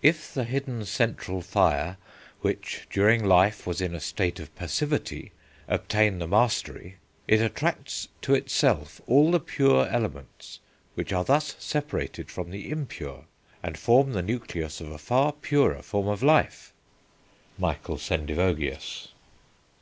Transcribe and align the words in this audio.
If 0.00 0.32
the 0.32 0.44
hidden 0.44 0.86
central 0.86 1.42
fire, 1.42 1.98
which 2.40 2.86
during 2.88 3.22
life 3.22 3.66
was 3.66 3.82
in 3.82 3.94
a 3.94 4.00
state 4.00 4.40
of 4.40 4.54
passivity, 4.54 5.32
obtain 5.68 6.18
the 6.18 6.26
mastery, 6.26 6.96
it 7.28 7.42
attracts 7.42 8.08
to 8.22 8.34
itself 8.34 9.02
all 9.06 9.30
the 9.30 9.38
pure 9.38 9.86
elements, 9.86 10.60
which 10.94 11.12
are 11.12 11.24
thus 11.24 11.56
separated 11.58 12.30
from 12.30 12.52
the 12.52 12.70
impure, 12.70 13.26
and 13.62 13.76
form 13.76 14.14
the 14.14 14.22
nucleus 14.22 14.80
of 14.80 14.90
a 14.90 14.96
far 14.96 15.32
purer 15.32 15.82
form 15.82 16.08
of 16.08 16.22
life." 16.22 16.72
(Michael 17.58 17.98
Sendivogius.) 17.98 19.08